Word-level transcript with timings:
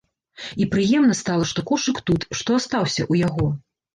І 0.63 0.65
прыемна 0.75 1.17
стала, 1.19 1.43
што 1.51 1.59
кошык 1.71 2.01
тут, 2.09 2.25
што 2.39 2.57
астаўся 2.61 3.01
ў 3.11 3.29
яго. 3.29 3.49